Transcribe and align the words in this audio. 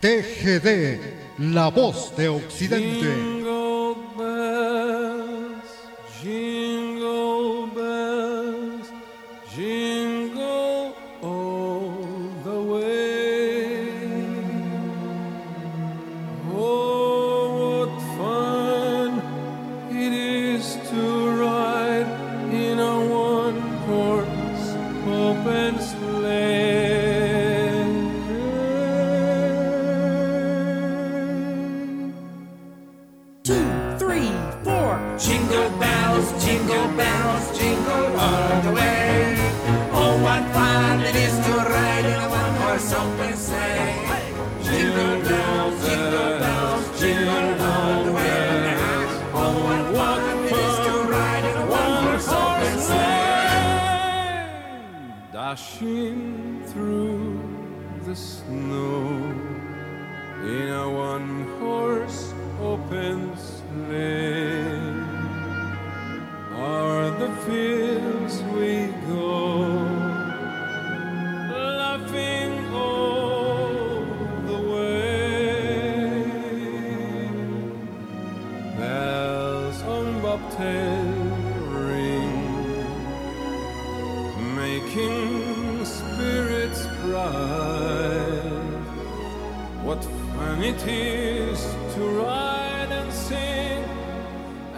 TGD, 0.00 0.98
la 1.52 1.68
voz 1.68 2.16
de 2.16 2.30
Occidente. 2.30 3.39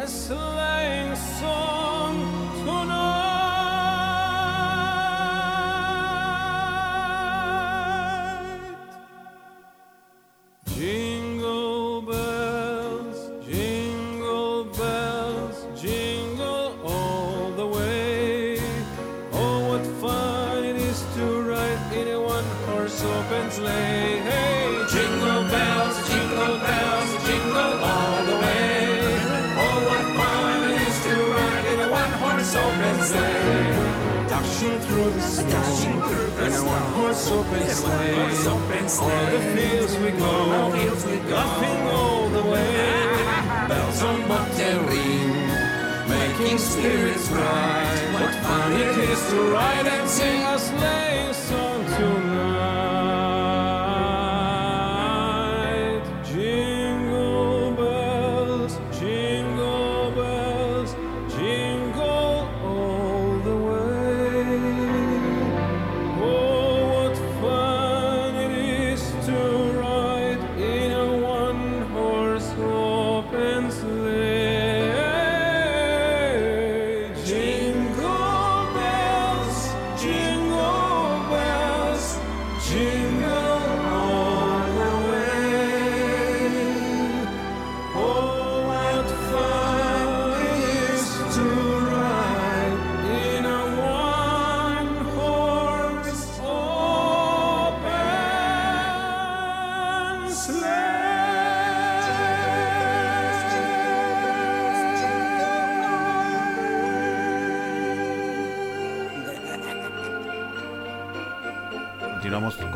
as 0.02 0.26
soon 0.26 0.51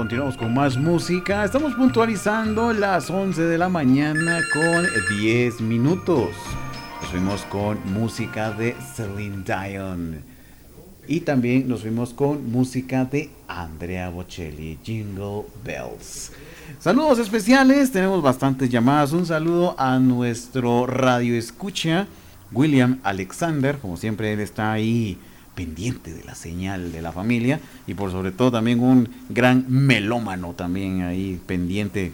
continuamos 0.06 0.36
con 0.36 0.54
más 0.54 0.76
música. 0.76 1.44
Estamos 1.44 1.74
puntualizando 1.74 2.72
las 2.72 3.10
11 3.10 3.42
de 3.42 3.58
la 3.58 3.68
mañana 3.68 4.38
con 4.52 4.86
10 5.18 5.60
minutos. 5.62 6.28
Nos 7.00 7.10
fuimos 7.10 7.42
con 7.46 7.76
música 7.92 8.52
de 8.52 8.76
Celine 8.94 9.42
Dion. 9.42 10.20
Y 11.08 11.22
también 11.22 11.66
nos 11.66 11.80
fuimos 11.80 12.14
con 12.14 12.52
música 12.52 13.04
de 13.04 13.30
Andrea 13.48 14.08
Bocelli, 14.10 14.78
Jingle 14.84 15.46
Bells. 15.64 16.30
Saludos 16.78 17.18
especiales, 17.18 17.90
tenemos 17.90 18.22
bastantes 18.22 18.70
llamadas. 18.70 19.10
Un 19.10 19.26
saludo 19.26 19.74
a 19.76 19.98
nuestro 19.98 20.86
radio 20.86 21.34
escucha, 21.34 22.06
William 22.52 23.00
Alexander. 23.02 23.76
Como 23.78 23.96
siempre, 23.96 24.32
él 24.32 24.38
está 24.38 24.70
ahí 24.70 25.18
pendiente 25.56 26.14
de 26.14 26.22
la 26.22 26.36
señal 26.36 26.92
de 26.92 27.02
la 27.02 27.10
familia 27.10 27.58
y 27.88 27.94
por 27.94 28.12
sobre 28.12 28.30
todo 28.30 28.52
también 28.52 28.80
un 28.80 29.08
gran 29.28 29.64
melómano 29.68 30.52
también 30.52 31.02
ahí 31.02 31.40
pendiente 31.46 32.12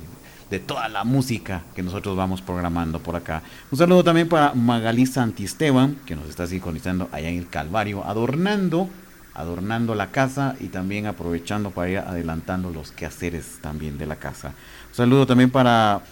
de 0.49 0.59
toda 0.59 0.89
la 0.89 1.05
música 1.05 1.63
que 1.75 1.83
nosotros 1.83 2.17
vamos 2.17 2.41
programando 2.43 3.01
por 3.01 3.17
acá. 3.17 3.43
Un 3.71 3.79
saludo 3.79 4.05
también 4.05 4.29
para 4.29 4.53
Magalí 4.53 5.07
Santisteban, 5.07 5.97
que 6.07 6.15
nos 6.15 6.29
está 6.29 6.47
sincronizando 6.47 7.09
allá 7.11 7.31
en 7.31 7.39
el 7.39 7.49
Calvario, 7.49 8.05
adornando, 8.05 8.89
adornando 9.35 9.95
la 9.95 10.11
casa 10.11 10.55
y 10.61 10.69
también 10.69 11.07
aprovechando 11.07 11.71
para 11.71 11.91
ir 11.91 11.99
adelantando 11.99 12.71
los 12.71 12.93
quehaceres 12.93 13.61
también 13.63 13.97
de 13.97 14.07
la 14.07 14.17
casa. 14.17 14.49
Un 14.91 14.95
saludo 14.95 15.27
también 15.27 15.51
para 15.51 16.03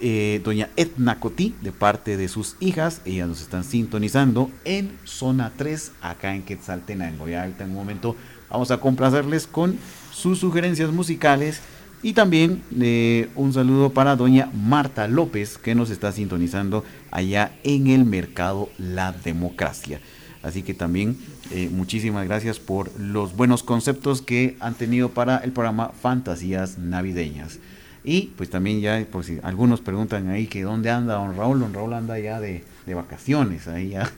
eh, 0.00 0.40
doña 0.44 0.68
Edna 0.76 1.20
Cotí, 1.20 1.54
de 1.60 1.72
parte 1.72 2.16
de 2.16 2.28
sus 2.28 2.56
hijas. 2.60 3.02
Ellas 3.04 3.28
nos 3.28 3.40
están 3.40 3.64
sintonizando 3.64 4.50
en 4.64 4.98
zona 5.04 5.52
3, 5.56 5.92
acá 6.00 6.34
en 6.34 6.42
Quetzaltenango. 6.42 7.28
Ya 7.28 7.42
ahorita 7.42 7.64
en 7.64 7.70
un 7.70 7.76
momento 7.76 8.16
vamos 8.48 8.70
a 8.70 8.78
complacerles 8.78 9.46
con 9.46 9.78
sus 10.12 10.38
sugerencias 10.38 10.90
musicales. 10.90 11.60
Y 12.02 12.14
también 12.14 12.62
eh, 12.80 13.28
un 13.34 13.52
saludo 13.52 13.90
para 13.90 14.16
doña 14.16 14.50
Marta 14.54 15.06
López, 15.06 15.58
que 15.58 15.74
nos 15.74 15.90
está 15.90 16.12
sintonizando 16.12 16.82
allá 17.10 17.52
en 17.62 17.88
el 17.88 18.06
mercado 18.06 18.70
La 18.78 19.12
Democracia. 19.12 20.00
Así 20.42 20.62
que 20.62 20.72
también 20.72 21.18
eh, 21.50 21.68
muchísimas 21.70 22.26
gracias 22.26 22.58
por 22.58 22.98
los 22.98 23.36
buenos 23.36 23.62
conceptos 23.62 24.22
que 24.22 24.56
han 24.60 24.74
tenido 24.74 25.10
para 25.10 25.38
el 25.38 25.52
programa 25.52 25.90
Fantasías 26.00 26.78
Navideñas. 26.78 27.58
Y 28.02 28.28
pues 28.36 28.48
también 28.48 28.80
ya, 28.80 29.04
por 29.10 29.24
si 29.24 29.38
algunos 29.42 29.80
preguntan 29.80 30.28
ahí 30.28 30.46
que 30.46 30.62
dónde 30.62 30.90
anda 30.90 31.14
don 31.14 31.36
Raúl, 31.36 31.60
don 31.60 31.74
Raúl 31.74 31.92
anda 31.92 32.18
ya 32.18 32.40
de, 32.40 32.64
vacaciones, 32.86 33.68
ahí 33.68 33.90
ya 33.90 34.10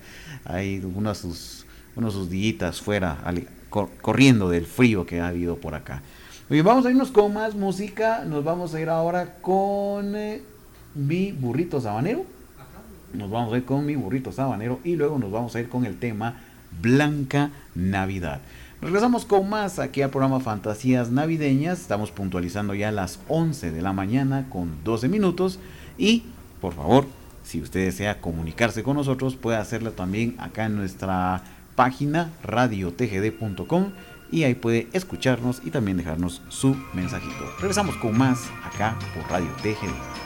hay 0.44 0.82
unos 0.82 1.18
sus, 1.18 1.66
unos 1.94 2.14
sus 2.14 2.30
días 2.30 2.80
fuera, 2.80 3.18
corriendo 3.68 4.48
del 4.48 4.66
frío 4.66 5.04
que 5.04 5.20
ha 5.20 5.28
habido 5.28 5.56
por 5.56 5.74
acá. 5.74 6.02
Oye, 6.52 6.60
vamos 6.62 6.84
a 6.84 6.90
irnos 6.90 7.10
con 7.10 7.32
más 7.32 7.54
música. 7.54 8.24
Nos 8.26 8.44
vamos 8.44 8.74
a 8.74 8.80
ir 8.80 8.90
ahora 8.90 9.36
con 9.40 10.14
eh, 10.14 10.42
mi 10.94 11.32
burrito 11.32 11.80
sabanero. 11.80 12.26
Nos 13.14 13.30
vamos 13.30 13.54
a 13.54 13.56
ir 13.56 13.64
con 13.64 13.86
mi 13.86 13.94
burrito 13.96 14.32
sabanero 14.32 14.78
y 14.84 14.96
luego 14.96 15.18
nos 15.18 15.30
vamos 15.30 15.54
a 15.56 15.60
ir 15.60 15.68
con 15.68 15.86
el 15.86 15.98
tema 15.98 16.42
Blanca 16.80 17.50
Navidad. 17.74 18.40
Regresamos 18.82 19.24
con 19.24 19.48
más 19.48 19.78
aquí 19.78 20.02
al 20.02 20.10
programa 20.10 20.40
Fantasías 20.40 21.08
Navideñas. 21.08 21.80
Estamos 21.80 22.10
puntualizando 22.10 22.74
ya 22.74 22.90
las 22.90 23.20
11 23.28 23.70
de 23.70 23.80
la 23.80 23.92
mañana 23.92 24.48
con 24.50 24.82
12 24.82 25.08
minutos. 25.08 25.60
Y 25.96 26.24
por 26.60 26.74
favor, 26.74 27.06
si 27.44 27.62
usted 27.62 27.84
desea 27.84 28.20
comunicarse 28.20 28.82
con 28.82 28.96
nosotros, 28.96 29.36
puede 29.36 29.56
hacerlo 29.56 29.92
también 29.92 30.34
acá 30.38 30.66
en 30.66 30.74
nuestra 30.74 31.44
página 31.76 32.32
radiotgd.com 32.42 33.92
y 34.32 34.42
ahí 34.42 34.56
puede 34.56 34.88
escucharnos 34.92 35.62
y 35.64 35.70
también 35.70 35.96
dejarnos 35.96 36.42
su 36.48 36.76
mensajito. 36.92 37.44
Regresamos 37.60 37.94
con 37.98 38.18
más 38.18 38.50
acá 38.64 38.98
por 39.14 39.30
Radio 39.30 39.50
TGD. 39.62 40.21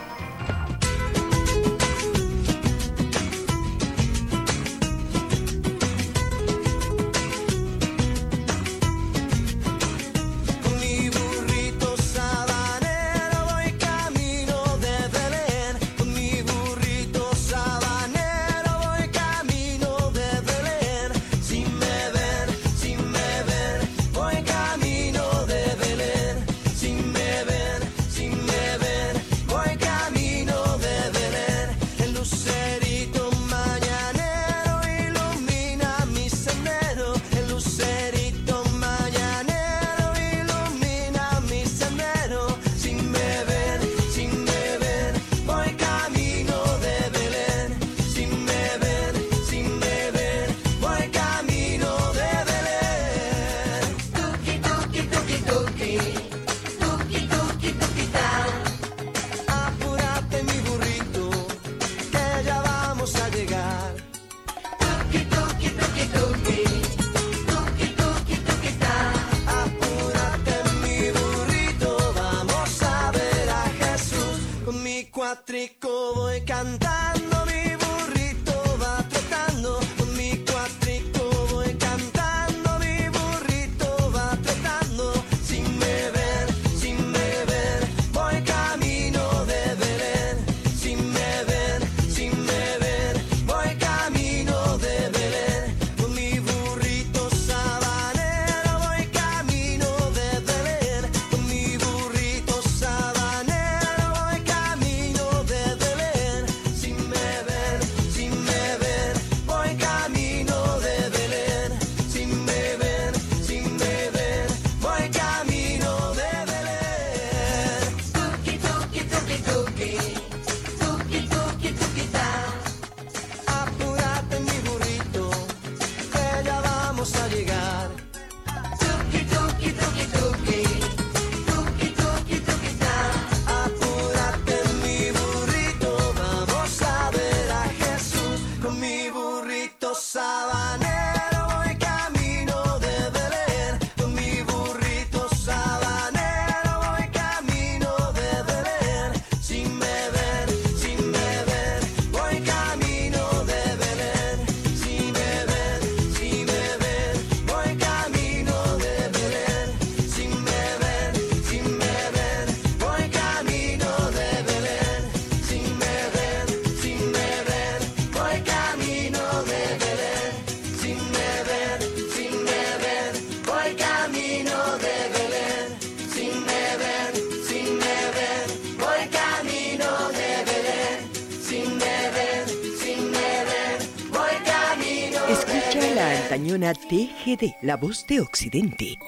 TGD, 187.27 187.57
la 187.63 187.77
voz 187.77 188.07
de 188.07 188.21
Occidente. 188.21 188.99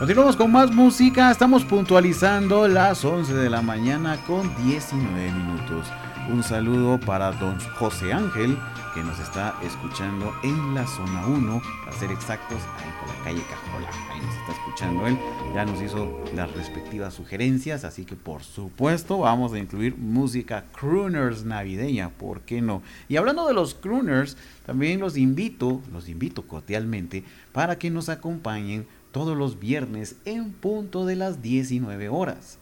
Continuamos 0.00 0.34
con 0.34 0.50
más 0.50 0.72
música, 0.72 1.30
estamos 1.30 1.62
puntualizando 1.62 2.66
las 2.66 3.04
11 3.04 3.34
de 3.34 3.50
la 3.50 3.60
mañana 3.60 4.16
con 4.26 4.50
19 4.64 5.30
minutos. 5.30 5.86
Un 6.32 6.42
saludo 6.42 6.98
para 6.98 7.32
don 7.32 7.60
José 7.74 8.10
Ángel, 8.10 8.56
que 8.94 9.02
nos 9.02 9.18
está 9.20 9.54
escuchando 9.62 10.32
en 10.42 10.74
la 10.74 10.86
zona 10.86 11.26
1, 11.26 11.62
para 11.84 11.96
ser 11.98 12.10
exactos, 12.12 12.56
ahí 12.78 12.90
por 12.98 13.14
la 13.14 13.24
calle 13.24 13.42
Cajola. 13.50 13.90
Ahí 14.10 14.20
nos 14.22 14.34
está 14.36 14.52
escuchando 14.52 15.06
él. 15.06 15.18
Ya 15.54 15.66
nos 15.66 15.82
hizo 15.82 16.24
las 16.34 16.50
respectivas 16.52 17.12
sugerencias, 17.12 17.84
así 17.84 18.06
que 18.06 18.16
por 18.16 18.42
supuesto 18.42 19.18
vamos 19.18 19.52
a 19.52 19.58
incluir 19.58 19.98
música 19.98 20.64
crooners 20.80 21.44
navideña, 21.44 22.08
¿por 22.08 22.40
qué 22.40 22.62
no? 22.62 22.80
Y 23.06 23.16
hablando 23.16 23.46
de 23.46 23.52
los 23.52 23.74
crooners, 23.74 24.38
también 24.64 24.98
los 24.98 25.18
invito, 25.18 25.82
los 25.92 26.08
invito 26.08 26.46
cordialmente 26.46 27.22
para 27.52 27.76
que 27.78 27.90
nos 27.90 28.08
acompañen 28.08 28.86
todos 29.12 29.36
los 29.36 29.58
viernes 29.58 30.16
en 30.24 30.52
punto 30.52 31.06
de 31.06 31.16
las 31.16 31.42
19 31.42 32.08
horas 32.08 32.58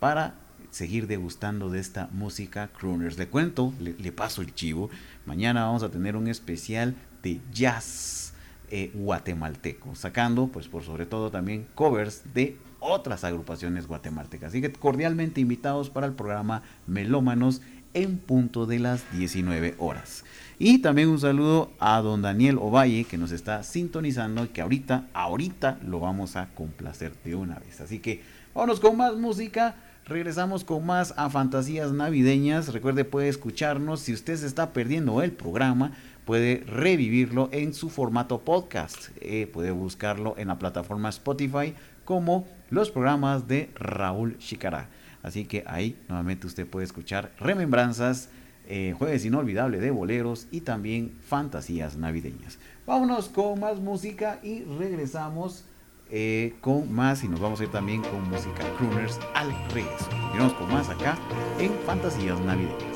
para 0.00 0.34
seguir 0.70 1.06
degustando 1.06 1.70
de 1.70 1.80
esta 1.80 2.08
música 2.12 2.68
crooners. 2.68 3.16
Le 3.16 3.28
cuento, 3.28 3.72
le, 3.80 4.12
paso 4.12 4.42
el 4.42 4.54
chivo. 4.54 4.90
Mañana 5.24 5.64
vamos 5.64 5.82
a 5.82 5.90
tener 5.90 6.16
un 6.16 6.26
especial 6.26 6.96
de 7.22 7.40
jazz 7.52 8.34
eh, 8.70 8.90
guatemalteco, 8.92 9.94
sacando, 9.94 10.48
pues 10.48 10.68
por 10.68 10.82
sobre 10.82 11.06
todo 11.06 11.30
también 11.30 11.66
covers 11.74 12.22
de 12.34 12.56
otras 12.80 13.24
agrupaciones 13.24 13.86
guatemaltecas. 13.86 14.48
Así 14.48 14.60
que 14.60 14.72
cordialmente 14.72 15.40
invitados 15.40 15.90
para 15.90 16.06
el 16.06 16.12
programa 16.12 16.62
Melómanos 16.86 17.62
en 17.94 18.18
punto 18.18 18.66
de 18.66 18.78
las 18.78 19.10
19 19.16 19.76
horas. 19.78 20.24
Y 20.58 20.78
también 20.78 21.08
un 21.08 21.18
saludo 21.18 21.72
a 21.80 22.00
don 22.00 22.22
Daniel 22.22 22.58
Ovalle 22.60 23.04
que 23.04 23.18
nos 23.18 23.32
está 23.32 23.62
sintonizando 23.62 24.44
y 24.44 24.48
que 24.48 24.60
ahorita, 24.60 25.08
ahorita 25.12 25.78
lo 25.84 25.98
vamos 26.00 26.36
a 26.36 26.48
complacer 26.54 27.12
de 27.24 27.34
una 27.34 27.58
vez. 27.58 27.80
Así 27.80 27.98
que 27.98 28.22
vámonos 28.54 28.78
con 28.78 28.96
más 28.96 29.16
música. 29.16 29.76
Regresamos 30.06 30.64
con 30.64 30.84
más 30.84 31.14
a 31.16 31.30
Fantasías 31.30 31.92
Navideñas. 31.92 32.72
Recuerde, 32.72 33.04
puede 33.04 33.28
escucharnos. 33.28 34.00
Si 34.00 34.12
usted 34.12 34.36
se 34.36 34.46
está 34.46 34.72
perdiendo 34.72 35.22
el 35.22 35.32
programa, 35.32 35.92
puede 36.24 36.62
revivirlo 36.66 37.48
en 37.52 37.74
su 37.74 37.90
formato 37.90 38.40
podcast. 38.40 39.08
Eh, 39.20 39.48
puede 39.52 39.70
buscarlo 39.70 40.34
en 40.36 40.48
la 40.48 40.58
plataforma 40.58 41.08
Spotify 41.08 41.74
como 42.04 42.46
los 42.70 42.90
programas 42.90 43.48
de 43.48 43.70
Raúl 43.74 44.38
Chicará. 44.38 44.88
Así 45.24 45.46
que 45.46 45.64
ahí 45.66 45.98
nuevamente 46.08 46.46
usted 46.46 46.66
puede 46.66 46.84
escuchar 46.84 47.32
remembranzas 47.40 48.28
eh, 48.66 48.94
jueves 48.96 49.24
inolvidable 49.24 49.80
de 49.80 49.90
boleros 49.90 50.46
y 50.50 50.60
también 50.60 51.16
fantasías 51.20 51.96
navideñas. 51.96 52.58
Vámonos 52.86 53.28
con 53.30 53.58
más 53.58 53.80
música 53.80 54.38
y 54.42 54.62
regresamos 54.78 55.64
eh, 56.10 56.54
con 56.60 56.92
más 56.92 57.24
y 57.24 57.28
nos 57.28 57.40
vamos 57.40 57.60
a 57.60 57.64
ir 57.64 57.70
también 57.70 58.02
con 58.02 58.28
música 58.28 58.64
crooners 58.78 59.18
al 59.34 59.50
regreso. 59.70 60.08
Continuamos 60.10 60.54
con 60.54 60.72
más 60.72 60.88
acá 60.90 61.18
en 61.58 61.72
fantasías 61.86 62.38
navideñas. 62.40 62.93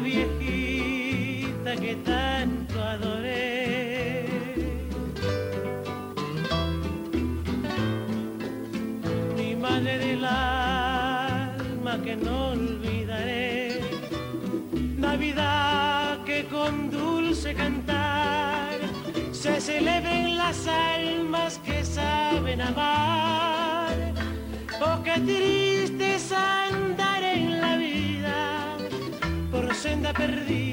viejita 0.00 1.76
que 1.76 1.96
tanto 1.96 2.82
adoré. 2.82 4.26
Mi 9.36 9.54
madre 9.56 9.98
del 9.98 10.24
alma 10.24 12.02
que 12.02 12.16
no 12.16 12.50
olvidaré. 12.50 13.80
Navidad 14.96 16.24
que 16.24 16.44
con 16.46 16.90
dulce 16.90 17.54
cantar 17.54 18.78
se 19.32 19.60
celebra 19.60 20.20
en 20.20 20.36
las 20.36 20.66
almas 20.66 21.27
perdí. 30.18 30.67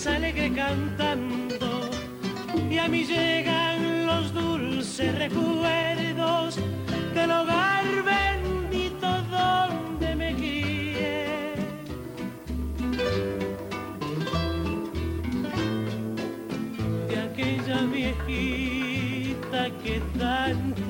es 0.00 0.06
alegre 0.06 0.50
cantando 0.54 1.90
y 2.70 2.78
a 2.78 2.88
mí 2.88 3.04
llegan 3.04 4.06
los 4.06 4.32
dulces 4.32 5.14
recuerdos 5.18 6.56
del 7.14 7.30
hogar 7.30 7.84
bendito 8.02 9.08
donde 9.36 10.16
me 10.16 10.34
guíe. 10.40 11.54
De 17.08 17.16
aquella 17.28 17.82
viejita 17.92 19.70
que 19.82 20.00
tanto 20.18 20.89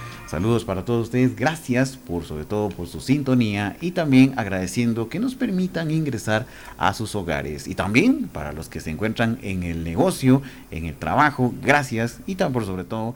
Saludos 0.31 0.63
para 0.63 0.85
todos 0.85 1.07
ustedes, 1.07 1.35
gracias 1.35 1.97
por 1.97 2.23
sobre 2.23 2.45
todo 2.45 2.69
por 2.69 2.87
su 2.87 3.01
sintonía 3.01 3.75
y 3.81 3.91
también 3.91 4.31
agradeciendo 4.37 5.09
que 5.09 5.19
nos 5.19 5.35
permitan 5.35 5.91
ingresar 5.91 6.45
a 6.77 6.93
sus 6.93 7.15
hogares 7.15 7.67
y 7.67 7.75
también 7.75 8.29
para 8.29 8.53
los 8.53 8.69
que 8.69 8.79
se 8.79 8.91
encuentran 8.91 9.39
en 9.41 9.63
el 9.63 9.83
negocio, 9.83 10.41
en 10.71 10.85
el 10.85 10.95
trabajo, 10.95 11.53
gracias 11.61 12.21
y 12.27 12.35
también 12.35 12.53
por 12.53 12.65
sobre 12.65 12.85
todo 12.85 13.13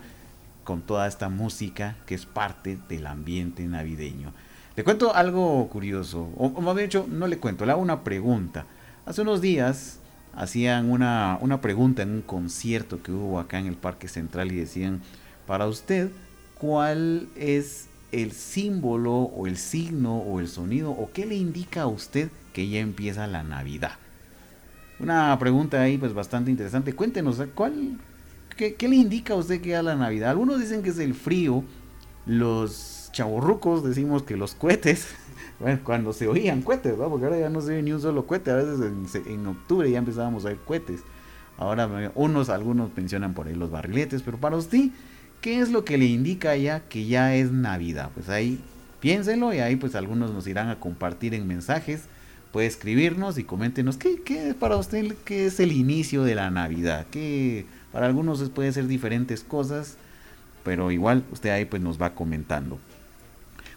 con 0.62 0.82
toda 0.82 1.06
esta 1.06 1.30
música 1.30 1.96
que 2.04 2.14
es 2.14 2.26
parte 2.26 2.76
del 2.86 3.06
ambiente 3.06 3.64
navideño. 3.64 4.34
Le 4.76 4.84
cuento 4.84 5.14
algo 5.14 5.66
curioso, 5.68 6.28
o, 6.36 6.52
o 6.54 6.74
de 6.74 6.84
hecho 6.84 7.06
no 7.10 7.28
le 7.28 7.38
cuento, 7.38 7.64
le 7.64 7.72
hago 7.72 7.80
una 7.80 8.04
pregunta. 8.04 8.66
Hace 9.06 9.22
unos 9.22 9.40
días 9.40 10.00
hacían 10.34 10.90
una, 10.90 11.38
una 11.40 11.62
pregunta 11.62 12.02
en 12.02 12.10
un 12.10 12.20
concierto 12.20 13.02
que 13.02 13.10
hubo 13.10 13.40
acá 13.40 13.58
en 13.58 13.68
el 13.68 13.76
Parque 13.76 14.06
Central 14.06 14.52
y 14.52 14.56
decían, 14.56 15.00
para 15.46 15.66
usted, 15.66 16.10
¿cuál 16.58 17.28
es 17.36 17.88
el 18.12 18.32
símbolo 18.32 19.12
o 19.12 19.46
el 19.46 19.56
signo 19.56 20.18
o 20.18 20.40
el 20.40 20.48
sonido 20.48 20.90
o 20.90 21.10
qué 21.12 21.26
le 21.26 21.34
indica 21.34 21.82
a 21.82 21.86
usted 21.86 22.30
que 22.52 22.68
ya 22.68 22.80
empieza 22.80 23.26
la 23.26 23.42
Navidad? 23.42 23.92
Una 24.98 25.38
pregunta 25.38 25.80
ahí 25.80 25.98
pues 25.98 26.14
bastante 26.14 26.50
interesante. 26.50 26.94
Cuéntenos, 26.94 27.42
¿cuál, 27.54 27.98
qué, 28.56 28.74
qué 28.74 28.88
le 28.88 28.96
indica 28.96 29.34
a 29.34 29.36
usted 29.36 29.60
que 29.60 29.70
ya 29.70 29.82
la 29.82 29.94
Navidad? 29.94 30.30
Algunos 30.30 30.60
dicen 30.60 30.82
que 30.82 30.90
es 30.90 30.98
el 30.98 31.14
frío, 31.14 31.64
los 32.24 32.96
chavorrucos 33.16 33.82
decimos 33.82 34.22
que 34.24 34.36
los 34.36 34.54
cohetes, 34.54 35.08
bueno, 35.60 35.80
cuando 35.82 36.12
se 36.12 36.28
oían 36.28 36.60
cohetes, 36.60 36.98
¿no? 36.98 37.08
porque 37.08 37.24
ahora 37.24 37.38
ya 37.38 37.48
no 37.48 37.62
se 37.62 37.72
oye 37.72 37.82
ni 37.82 37.92
un 37.92 38.00
solo 38.00 38.26
cohete, 38.26 38.50
a 38.50 38.56
veces 38.56 39.24
en, 39.26 39.46
octubre 39.46 39.90
ya 39.90 39.98
empezábamos 39.98 40.44
a 40.44 40.48
ver 40.48 40.58
cohetes. 40.58 41.00
Ahora 41.56 42.12
unos, 42.14 42.50
algunos 42.50 42.90
mencionan 42.94 43.32
por 43.32 43.46
ahí 43.46 43.54
los 43.54 43.70
barriletes, 43.70 44.20
pero 44.20 44.36
para 44.36 44.56
usted, 44.56 44.90
¿qué 45.46 45.60
es 45.60 45.70
lo 45.70 45.84
que 45.84 45.96
le 45.96 46.06
indica 46.06 46.56
ya 46.56 46.80
que 46.80 47.06
ya 47.06 47.36
es 47.36 47.52
Navidad? 47.52 48.10
Pues 48.14 48.28
ahí 48.28 48.58
piénselo 48.98 49.54
y 49.54 49.60
ahí 49.60 49.76
pues 49.76 49.94
algunos 49.94 50.32
nos 50.32 50.48
irán 50.48 50.70
a 50.70 50.80
compartir 50.80 51.34
en 51.34 51.46
mensajes. 51.46 52.06
Puede 52.50 52.66
escribirnos 52.66 53.38
y 53.38 53.44
coméntenos 53.44 53.96
qué, 53.96 54.20
qué 54.24 54.56
para 54.58 54.76
usted 54.76 55.14
qué 55.24 55.46
es 55.46 55.60
el 55.60 55.70
inicio 55.70 56.24
de 56.24 56.34
la 56.34 56.50
Navidad. 56.50 57.06
Que 57.12 57.64
para 57.92 58.06
algunos 58.06 58.40
puede 58.50 58.72
ser 58.72 58.88
diferentes 58.88 59.44
cosas, 59.44 59.98
pero 60.64 60.90
igual 60.90 61.22
usted 61.30 61.50
ahí 61.50 61.64
pues 61.64 61.80
nos 61.80 62.02
va 62.02 62.12
comentando. 62.12 62.80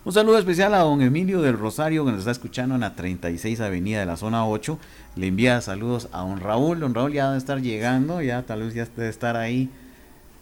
Un 0.04 0.12
saludo 0.12 0.40
especial 0.40 0.74
a 0.74 0.80
don 0.80 1.04
Emilio 1.04 1.40
del 1.44 1.56
Rosario 1.56 2.04
que 2.04 2.10
nos 2.10 2.22
está 2.22 2.32
escuchando 2.32 2.74
en 2.74 2.82
la 2.82 2.96
36 2.96 3.60
Avenida 3.60 4.00
de 4.00 4.08
la 4.08 4.18
zona 4.18 4.44
8. 4.48 4.80
Le 5.18 5.28
envía 5.28 5.62
saludos 5.62 6.10
a 6.14 6.22
don 6.22 6.40
Raúl. 6.40 6.80
Don 6.80 6.96
Raúl 6.96 7.14
ya 7.14 7.28
debe 7.28 7.38
estar 7.38 7.62
llegando, 7.62 8.24
ya 8.24 8.42
tal 8.48 8.64
vez 8.64 8.74
ya 8.74 8.86
debe 8.86 9.10
estar 9.10 9.36
ahí 9.36 9.70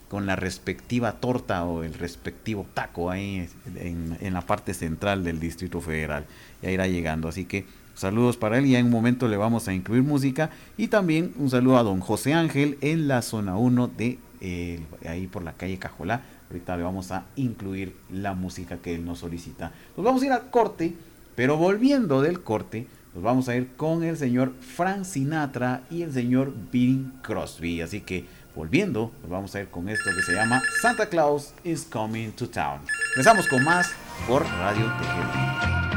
con 0.10 0.26
la 0.26 0.36
respectiva 0.36 1.14
torta 1.14 1.66
o 1.66 1.84
el 1.84 1.94
respectivo 1.94 2.66
taco 2.74 3.12
ahí 3.12 3.48
en, 3.76 4.34
la 4.34 4.42
parte 4.42 4.74
central 4.74 5.24
del 5.24 5.40
Distrito 5.40 5.82
Federal. 5.82 6.26
Ya 6.62 6.72
irá 6.72 6.88
llegando, 6.88 7.28
así 7.28 7.46
que 7.46 7.66
saludos 7.94 8.38
para 8.38 8.58
él 8.58 8.66
y 8.68 8.76
en 8.76 8.86
un 8.86 8.92
momento 8.92 9.28
le 9.28 9.38
vamos 9.38 9.68
a 9.68 9.74
incluir 9.74 10.04
música. 10.04 10.50
Y 10.78 10.88
también 10.88 11.34
un 11.38 11.50
saludo 11.50 11.78
a 11.78 11.84
don 11.84 12.00
José 12.00 12.34
Ángel 12.34 12.78
en 12.82 13.08
la 13.08 13.22
zona 13.22 13.58
1 13.58 13.88
de 13.98 14.20
eh, 14.40 14.80
ahí 15.06 15.28
por 15.28 15.44
la 15.44 15.54
calle 15.54 15.78
Cajolá. 15.78 16.22
Ahorita 16.50 16.78
le 16.78 16.84
vamos 16.84 17.12
a 17.12 17.26
incluir 17.36 17.96
la 18.10 18.34
música 18.34 18.78
que 18.78 18.96
él 18.96 19.04
nos 19.04 19.20
solicita. 19.20 19.74
Nos 19.98 20.06
vamos 20.06 20.22
a 20.22 20.26
ir 20.26 20.32
al 20.32 20.50
corte, 20.50 20.94
pero 21.36 21.58
volviendo 21.58 22.22
del 22.22 22.40
corte, 22.42 22.88
nos 23.14 23.24
vamos 23.24 23.50
a 23.50 23.56
ir 23.58 23.70
con 23.76 24.04
el 24.04 24.16
señor 24.16 24.54
Frank 24.62 25.04
Sinatra 25.04 25.84
y 25.90 26.04
el 26.04 26.14
señor 26.14 26.54
Bing 26.72 27.20
Crosby. 27.22 27.82
Así 27.82 28.00
que 28.02 28.26
volviendo, 28.58 29.12
nos 29.22 29.30
vamos 29.30 29.56
a 29.56 29.62
ir 29.62 29.68
con 29.68 29.88
esto 29.88 30.10
que 30.14 30.24
se 30.24 30.34
llama 30.34 30.62
Santa 30.82 31.06
Claus 31.06 31.54
is 31.64 31.84
Coming 31.84 32.32
to 32.32 32.50
Town. 32.50 32.82
Empezamos 33.16 33.48
con 33.48 33.64
más 33.64 33.92
por 34.28 34.44
Radio 34.44 34.86
TGV. 34.98 35.97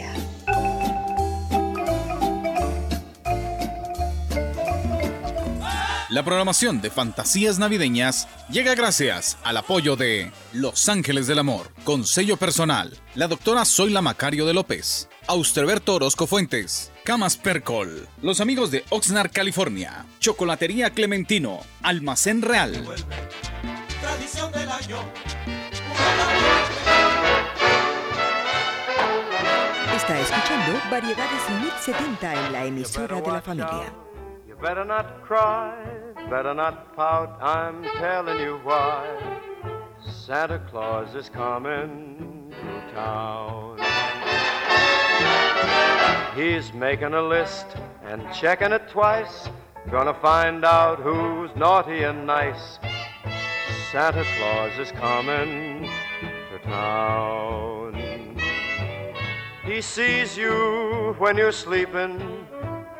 La 6.11 6.23
programación 6.23 6.81
de 6.81 6.91
Fantasías 6.91 7.57
Navideñas 7.57 8.27
llega 8.49 8.75
gracias 8.75 9.37
al 9.45 9.55
apoyo 9.55 9.95
de 9.95 10.29
Los 10.51 10.89
Ángeles 10.89 11.25
del 11.25 11.39
Amor, 11.39 11.71
con 11.85 12.05
sello 12.05 12.35
personal, 12.35 12.97
la 13.15 13.29
doctora 13.29 13.63
Zoila 13.63 14.01
Macario 14.01 14.45
de 14.45 14.53
López, 14.53 15.07
Austerberto 15.27 15.95
Orozco 15.95 16.27
Fuentes, 16.27 16.91
Camas 17.05 17.37
Percol, 17.37 18.09
los 18.21 18.41
amigos 18.41 18.71
de 18.71 18.83
Oxnard, 18.89 19.31
California, 19.31 20.05
Chocolatería 20.19 20.89
Clementino, 20.89 21.61
Almacén 21.81 22.41
Real. 22.41 22.73
Está 29.95 30.19
escuchando 30.19 30.81
Variedades 30.91 31.49
1070 31.61 32.33
en 32.33 32.51
la 32.51 32.65
emisora 32.65 33.21
de 33.21 33.31
la 33.31 33.41
familia. 33.41 34.10
Better 34.61 34.85
not 34.85 35.23
cry, 35.23 35.73
better 36.29 36.53
not 36.53 36.95
pout, 36.95 37.35
I'm 37.41 37.83
telling 37.97 38.39
you 38.39 38.59
why. 38.63 39.09
Santa 40.05 40.59
Claus 40.69 41.15
is 41.15 41.29
coming 41.29 42.53
to 42.61 42.93
town. 42.93 43.79
He's 46.35 46.71
making 46.73 47.15
a 47.15 47.21
list 47.23 47.65
and 48.03 48.21
checking 48.35 48.71
it 48.71 48.87
twice. 48.87 49.49
Gonna 49.89 50.13
find 50.13 50.63
out 50.63 50.99
who's 50.99 51.49
naughty 51.55 52.03
and 52.03 52.27
nice. 52.27 52.77
Santa 53.91 54.23
Claus 54.37 54.77
is 54.77 54.91
coming 54.91 55.89
to 56.51 56.59
town. 56.69 58.37
He 59.65 59.81
sees 59.81 60.37
you 60.37 61.15
when 61.17 61.35
you're 61.35 61.51
sleeping 61.51 62.40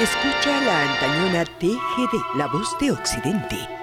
Escucha 0.00 0.62
la 0.62 0.94
antañona 0.94 1.44
TGD, 1.44 2.38
la 2.38 2.46
voz 2.46 2.74
de 2.80 2.90
Occidente. 2.90 3.79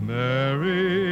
Mary, 0.00 1.11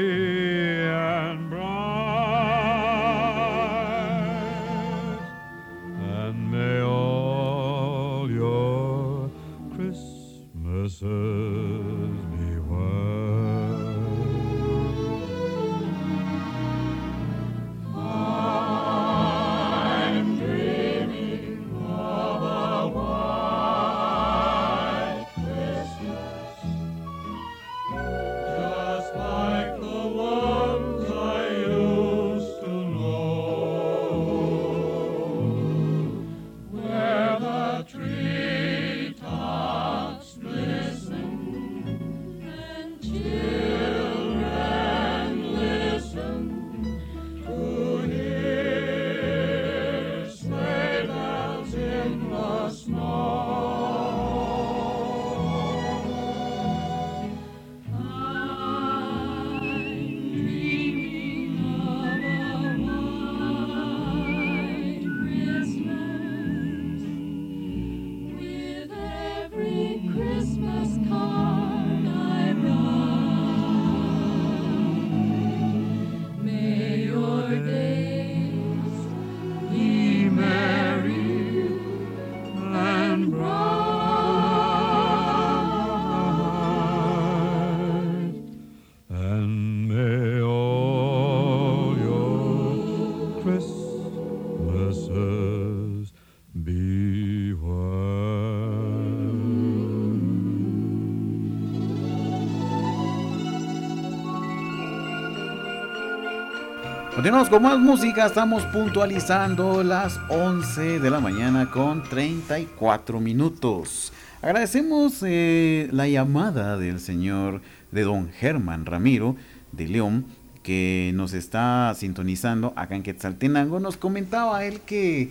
Continuamos 107.20 107.50
con 107.50 107.62
más 107.62 107.78
música, 107.78 108.24
estamos 108.24 108.64
puntualizando 108.64 109.82
las 109.82 110.18
11 110.30 111.00
de 111.00 111.10
la 111.10 111.20
mañana 111.20 111.70
con 111.70 112.02
34 112.02 113.20
minutos. 113.20 114.10
Agradecemos 114.40 115.22
eh, 115.26 115.90
la 115.92 116.08
llamada 116.08 116.78
del 116.78 116.98
señor, 116.98 117.60
de 117.90 118.04
don 118.04 118.30
Germán 118.30 118.86
Ramiro 118.86 119.36
de 119.70 119.88
León, 119.88 120.24
que 120.62 121.12
nos 121.14 121.34
está 121.34 121.92
sintonizando 121.94 122.72
acá 122.74 122.96
en 122.96 123.02
Quetzaltenango. 123.02 123.80
Nos 123.80 123.98
comentaba 123.98 124.64
él 124.64 124.80
que 124.80 125.30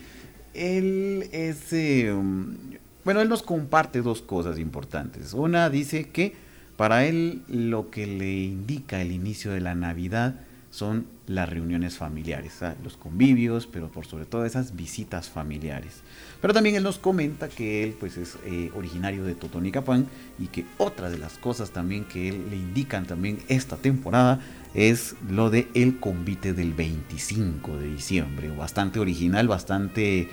él 0.53 1.27
es, 1.31 1.73
um, 2.13 2.55
bueno, 3.03 3.19
él 3.21 3.29
nos 3.29 3.41
comparte 3.41 4.03
dos 4.03 4.21
cosas 4.21 4.59
importantes. 4.59 5.33
Una 5.33 5.71
dice 5.71 6.09
que 6.09 6.35
para 6.77 7.05
él 7.05 7.41
lo 7.47 7.89
que 7.89 8.05
le 8.05 8.31
indica 8.43 9.01
el 9.01 9.11
inicio 9.11 9.51
de 9.51 9.61
la 9.61 9.73
Navidad 9.73 10.35
son 10.69 11.07
las 11.29 11.47
reuniones 11.47 11.95
familiares, 11.95 12.53
los 12.83 12.97
convivios, 12.97 13.67
pero 13.67 13.89
por 13.91 14.07
sobre 14.07 14.25
todo 14.25 14.45
esas 14.45 14.75
visitas 14.75 15.29
familiares. 15.29 16.01
Pero 16.41 16.55
también 16.55 16.75
él 16.75 16.81
nos 16.83 16.97
comenta 16.97 17.47
que 17.49 17.83
él 17.83 17.95
pues 17.99 18.17
es 18.17 18.37
eh, 18.45 18.71
originario 18.75 19.23
de 19.23 19.35
Totonicapán 19.35 20.07
y 20.39 20.47
que 20.47 20.65
otra 20.79 21.09
de 21.11 21.19
las 21.19 21.37
cosas 21.37 21.69
también 21.69 22.05
que 22.05 22.29
él 22.29 22.49
le 22.49 22.55
indican 22.55 23.05
también 23.05 23.37
esta 23.47 23.77
temporada 23.77 24.41
es 24.73 25.15
lo 25.29 25.51
de 25.51 25.67
el 25.75 25.99
convite 25.99 26.53
del 26.53 26.73
25 26.73 27.77
de 27.77 27.89
diciembre, 27.91 28.49
bastante 28.49 28.99
original, 28.99 29.47
bastante 29.47 30.29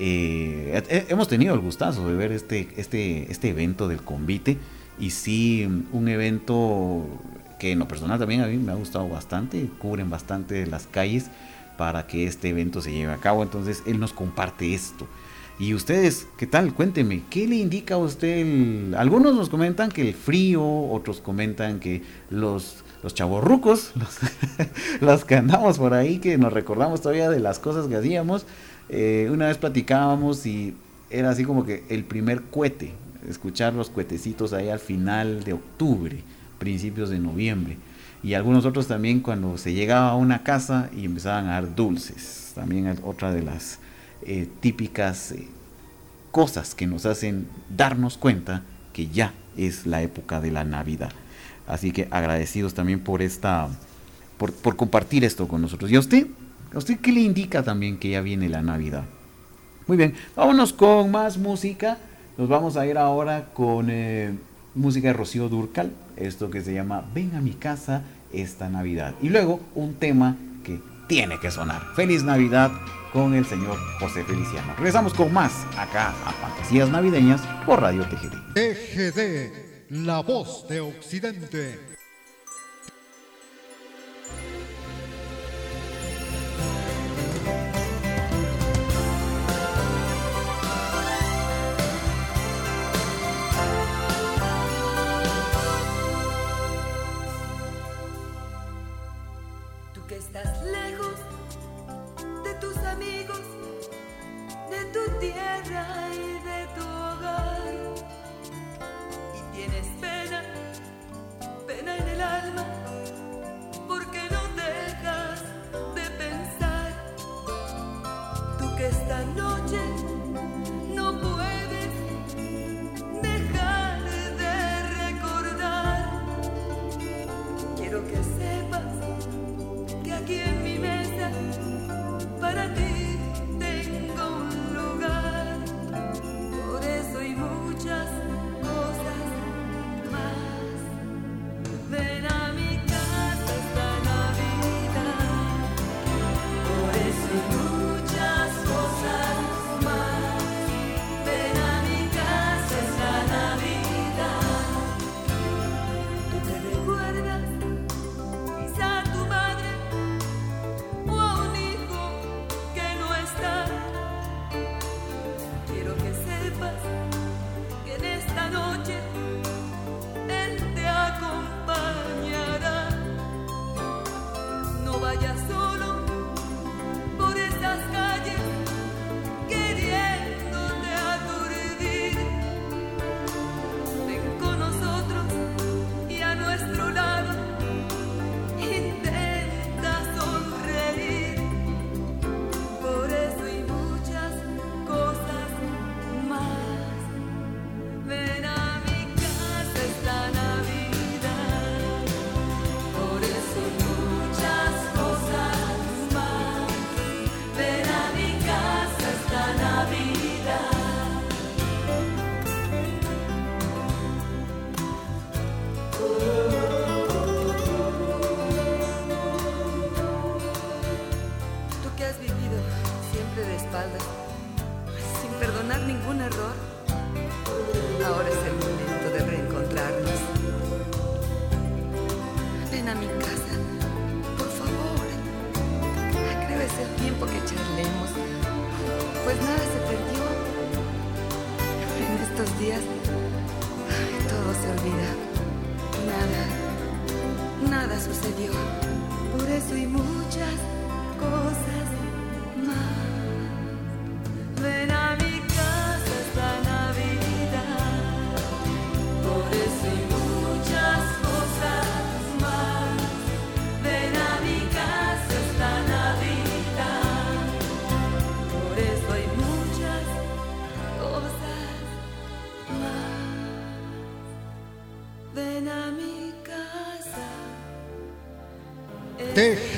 eh, 0.00 0.82
he- 0.88 1.06
hemos 1.12 1.28
tenido 1.28 1.54
el 1.54 1.60
gustazo 1.60 2.08
de 2.08 2.16
ver 2.16 2.32
este, 2.32 2.68
este, 2.76 3.30
este 3.30 3.50
evento 3.50 3.86
del 3.86 4.02
convite 4.02 4.56
y 4.98 5.10
sí 5.10 5.64
un 5.92 6.08
evento 6.08 7.06
que 7.60 7.70
en 7.72 7.78
lo 7.78 7.86
personal 7.86 8.18
también 8.18 8.40
a 8.40 8.48
mí 8.48 8.56
me 8.56 8.72
ha 8.72 8.74
gustado 8.74 9.08
bastante, 9.08 9.68
cubren 9.78 10.10
bastante 10.10 10.66
las 10.66 10.88
calles 10.88 11.26
para 11.78 12.08
que 12.08 12.26
este 12.26 12.48
evento 12.48 12.80
se 12.82 12.92
lleve 12.92 13.12
a 13.12 13.18
cabo, 13.18 13.44
entonces 13.44 13.82
él 13.86 14.00
nos 14.00 14.12
comparte 14.12 14.74
esto. 14.74 15.06
Y 15.58 15.74
ustedes, 15.74 16.26
¿qué 16.38 16.46
tal? 16.46 16.72
Cuénteme, 16.74 17.22
¿qué 17.30 17.46
le 17.46 17.56
indica 17.56 17.94
a 17.94 17.98
usted? 17.98 18.38
el- 18.38 18.94
Algunos 18.98 19.34
nos 19.36 19.48
comentan 19.50 19.90
que 19.90 20.08
el 20.08 20.14
frío, 20.14 20.62
otros 20.90 21.20
comentan 21.20 21.80
que 21.80 22.02
los, 22.30 22.82
los 23.02 23.14
chavorrucos, 23.14 23.92
los, 23.96 24.18
los 25.02 25.24
que 25.26 25.36
andamos 25.36 25.78
por 25.78 25.92
ahí, 25.94 26.18
que 26.18 26.38
nos 26.38 26.52
recordamos 26.52 27.02
todavía 27.02 27.28
de 27.28 27.40
las 27.40 27.58
cosas 27.58 27.86
que 27.88 27.96
hacíamos. 27.96 28.46
eh, 28.88 29.28
una 29.30 29.46
vez 29.48 29.58
platicábamos 29.58 30.46
y 30.46 30.74
era 31.10 31.28
así 31.30 31.44
como 31.44 31.64
que 31.64 31.84
el 31.90 32.04
primer 32.04 32.42
cohete, 32.42 32.92
escuchar 33.28 33.74
los 33.74 33.90
cohetecitos 33.90 34.52
ahí 34.54 34.68
al 34.70 34.78
final 34.80 35.44
de 35.44 35.52
octubre, 35.52 36.22
principios 36.60 37.10
de 37.10 37.18
noviembre. 37.18 37.76
y 38.22 38.34
algunos 38.34 38.66
otros 38.66 38.86
también 38.86 39.20
cuando 39.20 39.56
se 39.56 39.72
llegaba 39.72 40.10
a 40.10 40.14
una 40.14 40.42
casa 40.42 40.90
y 40.94 41.06
empezaban 41.06 41.46
a 41.46 41.52
dar 41.52 41.74
dulces. 41.74 42.52
También 42.54 42.86
es 42.86 42.98
otra 43.02 43.32
de 43.32 43.42
las 43.42 43.78
eh, 44.26 44.46
típicas 44.60 45.32
eh, 45.32 45.48
cosas 46.30 46.74
que 46.74 46.86
nos 46.86 47.06
hacen 47.06 47.48
darnos 47.74 48.18
cuenta 48.18 48.62
que 48.92 49.08
ya 49.08 49.32
es 49.56 49.86
la 49.86 50.02
época 50.02 50.38
de 50.42 50.50
la 50.50 50.64
Navidad. 50.64 51.12
Así 51.66 51.92
que 51.92 52.08
agradecidos 52.10 52.74
también 52.74 53.00
por 53.00 53.22
esta, 53.22 53.68
por, 54.36 54.52
por 54.52 54.76
compartir 54.76 55.24
esto 55.24 55.48
con 55.48 55.62
nosotros. 55.62 55.90
¿Y 55.90 55.96
a 55.96 56.00
usted? 56.00 56.26
¿A 56.74 56.78
usted 56.78 57.00
qué 57.00 57.12
le 57.12 57.20
indica 57.20 57.62
también 57.62 57.98
que 57.98 58.10
ya 58.10 58.20
viene 58.20 58.50
la 58.50 58.60
Navidad? 58.60 59.04
Muy 59.86 59.96
bien, 59.96 60.14
vámonos 60.36 60.74
con 60.74 61.10
más 61.10 61.38
música. 61.38 61.96
Nos 62.36 62.48
vamos 62.48 62.76
a 62.76 62.86
ir 62.86 62.98
ahora 62.98 63.46
con 63.54 63.88
eh, 63.90 64.34
música 64.74 65.08
de 65.08 65.14
Rocío 65.14 65.48
Durcal, 65.48 65.92
esto 66.16 66.50
que 66.50 66.62
se 66.62 66.74
llama 66.74 67.04
Ven 67.14 67.34
a 67.34 67.40
mi 67.40 67.52
casa 67.52 68.02
esta 68.32 68.68
Navidad. 68.68 69.14
Y 69.22 69.28
luego 69.28 69.60
un 69.74 69.94
tema 69.94 70.36
que 70.64 70.80
tiene 71.08 71.38
que 71.40 71.50
sonar. 71.50 71.82
Feliz 71.94 72.22
Navidad 72.22 72.70
con 73.12 73.34
el 73.34 73.44
señor 73.44 73.76
José 73.98 74.24
Feliciano. 74.24 74.74
Regresamos 74.76 75.14
con 75.14 75.32
más 75.32 75.52
acá 75.76 76.14
a 76.24 76.32
Fantasías 76.32 76.88
Navideñas 76.90 77.40
por 77.66 77.80
Radio 77.80 78.04
TGD. 78.04 78.54
TGD, 78.54 79.90
la 79.90 80.20
voz 80.20 80.68
de 80.68 80.80
Occidente. 80.80 81.89
tierra 105.20 106.08
y 106.14 106.39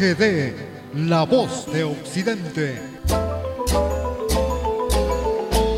TGD, 0.03 0.53
la 1.07 1.23
voz 1.23 1.73
de 1.73 1.85
Occidente. 1.85 2.77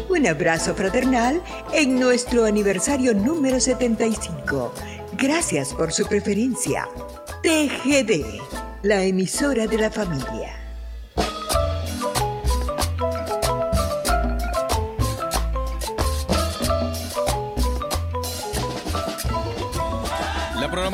Un 0.09 0.27
abrazo 0.27 0.75
fraternal 0.75 1.43
en 1.75 2.01
nuestro 2.01 2.47
aniversario 2.47 3.13
número 3.13 3.61
75. 3.61 4.73
Gracias 5.19 5.75
por 5.75 5.93
su 5.93 6.07
preferencia. 6.07 6.89
TGD, 7.43 8.41
la 8.83 9.03
emisora 9.03 9.67
de 9.67 9.77
la 9.77 9.91
familia. 9.91 10.64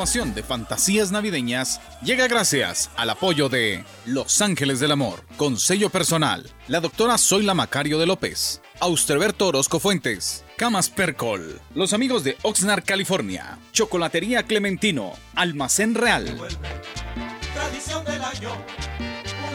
De 0.01 0.41
fantasías 0.41 1.11
navideñas 1.11 1.79
llega 2.01 2.27
gracias 2.27 2.89
al 2.95 3.11
apoyo 3.11 3.49
de 3.49 3.85
Los 4.07 4.41
Ángeles 4.41 4.79
del 4.79 4.91
Amor, 4.91 5.23
con 5.37 5.59
sello 5.59 5.91
personal, 5.91 6.49
la 6.67 6.79
doctora 6.79 7.19
Zoila 7.19 7.53
Macario 7.53 7.99
de 7.99 8.07
López, 8.07 8.63
Austerberto 8.79 9.49
Orozco 9.49 9.79
Fuentes, 9.79 10.43
Camas 10.57 10.89
Percol, 10.89 11.61
los 11.75 11.93
amigos 11.93 12.23
de 12.23 12.35
Oxnard, 12.41 12.83
California, 12.83 13.59
Chocolatería 13.73 14.41
Clementino, 14.41 15.13
Almacén 15.35 15.93
Real. 15.93 16.35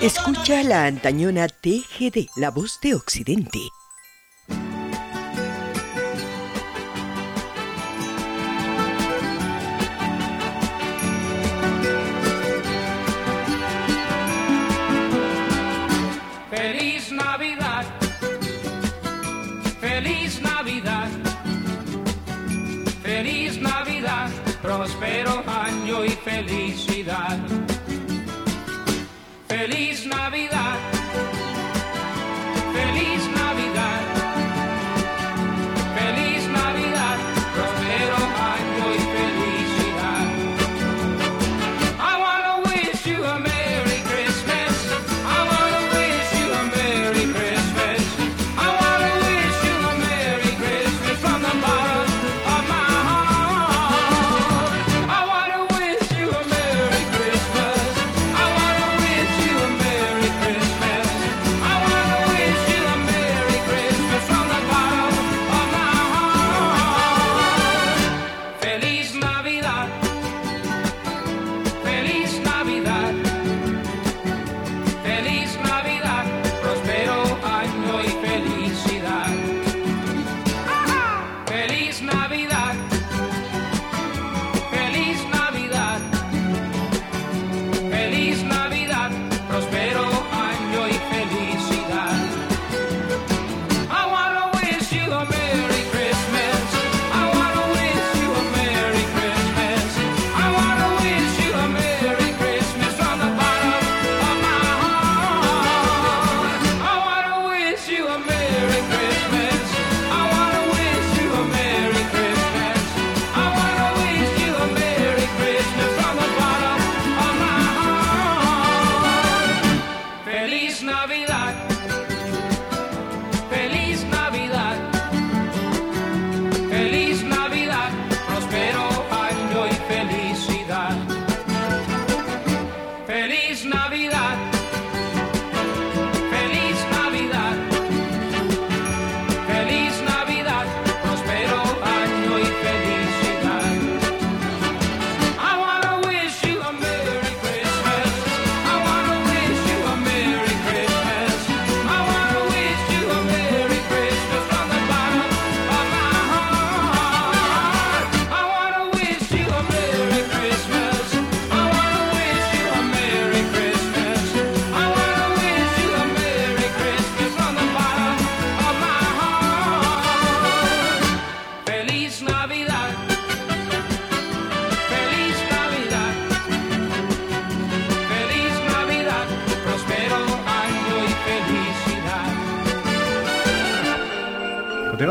Escucha 0.00 0.62
la 0.62 0.86
antañona 0.86 1.48
TGD, 1.48 2.28
la 2.36 2.52
voz 2.52 2.78
de 2.80 2.94
Occidente. 2.94 3.58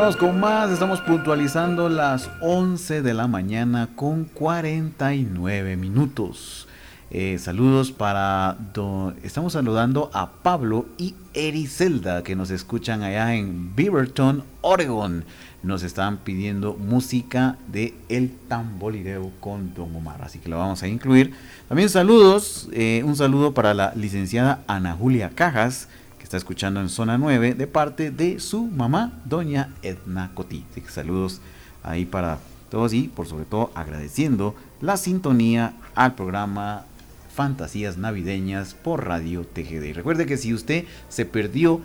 Continuamos 0.05 0.33
con 0.33 0.39
más, 0.39 0.69
estamos 0.69 1.01
puntualizando 1.01 1.89
las 1.89 2.29
11 2.41 3.01
de 3.01 3.15
la 3.15 3.25
mañana 3.25 3.89
con 3.95 4.25
49 4.25 5.77
minutos. 5.77 6.67
Eh, 7.09 7.39
saludos 7.39 7.91
para... 7.91 8.55
do- 8.71 9.15
estamos 9.23 9.53
saludando 9.53 10.11
a 10.13 10.29
Pablo 10.29 10.85
y 10.99 11.15
Ericelda 11.33 12.21
que 12.21 12.35
nos 12.35 12.51
escuchan 12.51 13.01
allá 13.01 13.33
en 13.33 13.75
Beaverton, 13.75 14.43
Oregon. 14.61 15.25
Nos 15.63 15.81
están 15.81 16.17
pidiendo 16.17 16.75
música 16.75 17.57
de 17.71 17.95
El 18.07 18.29
Tambolideo 18.47 19.31
con 19.39 19.73
Don 19.73 19.95
Omar, 19.95 20.21
así 20.21 20.37
que 20.37 20.49
lo 20.49 20.59
vamos 20.59 20.83
a 20.83 20.87
incluir. 20.87 21.33
También 21.67 21.89
saludos, 21.89 22.69
eh, 22.73 23.01
un 23.03 23.15
saludo 23.15 23.55
para 23.55 23.73
la 23.73 23.91
licenciada 23.95 24.63
Ana 24.67 24.93
Julia 24.93 25.31
Cajas, 25.33 25.87
está 26.25 26.37
escuchando 26.37 26.81
en 26.81 26.89
zona 26.89 27.19
9 27.19 27.53
de 27.53 27.67
parte 27.67 28.09
de 28.09 28.39
su 28.39 28.63
mamá, 28.63 29.13
doña 29.25 29.69
Edna 29.83 30.31
Cotí. 30.33 30.65
Así 30.71 30.81
que 30.81 30.89
saludos 30.89 31.39
ahí 31.83 32.05
para 32.05 32.39
todos 32.71 32.93
y 32.93 33.09
por 33.09 33.27
sobre 33.27 33.45
todo 33.45 33.69
agradeciendo 33.75 34.55
la 34.81 34.97
sintonía 34.97 35.75
al 35.93 36.15
programa 36.15 36.85
Fantasías 37.31 37.97
Navideñas 37.97 38.73
por 38.73 39.05
Radio 39.05 39.45
TGD. 39.45 39.93
Recuerde 39.93 40.25
que 40.25 40.37
si 40.37 40.51
usted 40.51 40.85
se 41.09 41.25
perdió 41.25 41.81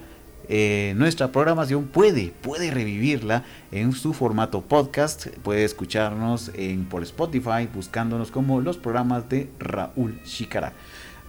eh, 0.48 0.94
nuestra 0.96 1.32
programación 1.32 1.84
puede, 1.84 2.32
puede 2.40 2.70
revivirla 2.70 3.44
en 3.72 3.92
su 3.92 4.14
formato 4.14 4.62
podcast. 4.62 5.26
Puede 5.42 5.64
escucharnos 5.64 6.50
en, 6.54 6.86
por 6.86 7.02
Spotify 7.02 7.68
buscándonos 7.72 8.30
como 8.30 8.62
los 8.62 8.78
programas 8.78 9.28
de 9.28 9.50
Raúl 9.58 10.18
Chicara. 10.24 10.72